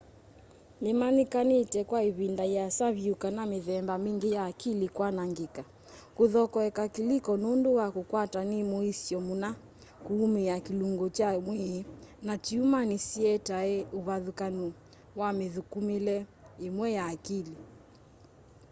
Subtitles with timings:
[0.81, 5.63] nĩmanyĩkanĩte kwa ĩvĩnda yĩasa vyũ kana mĩthemba mingĩ ya akili kwanangĩka
[6.17, 9.49] kũthokoeka kĩlĩko nũndũ wa kũkwatwa nĩ mũisyo mũna
[10.05, 11.79] kũũmĩa kĩlũngũ kya mwĩĩ
[12.25, 14.65] na tyũma nĩsietae ũvathũkanũ
[15.19, 16.15] wa mĩthũkũmĩle
[16.65, 17.55] ĩmwe ya akili